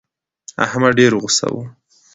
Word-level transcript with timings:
احمد 0.65 0.91
ډېر 0.99 1.11
غوسه 1.21 1.47
و. 1.51 1.55